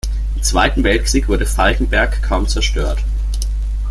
Im 0.35 0.41
Zweiten 0.41 0.83
Weltkrieg 0.83 1.27
wurde 1.29 1.45
Falkenberg 1.45 2.23
kaum 2.23 2.47
zerstört. 2.47 3.03